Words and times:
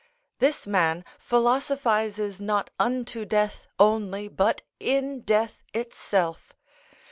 This 0.39 0.65
man 0.65 1.05
philosophises 1.19 2.41
not 2.41 2.71
unto 2.79 3.23
death 3.23 3.67
only, 3.77 4.27
but 4.27 4.63
in 4.79 5.21
death 5.21 5.61
itself. 5.75 6.55